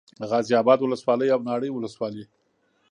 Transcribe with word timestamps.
غازي 0.29 0.53
اباد 0.61 0.79
ولسوالي 0.81 1.27
او 1.35 1.39
ناړۍ 1.47 1.69
ولسوالي 1.73 2.23